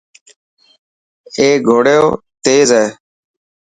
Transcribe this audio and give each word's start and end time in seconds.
اي 1.37 1.47
گهوڙو 1.65 1.99
تيز 2.43 2.69
هي. 2.77 2.85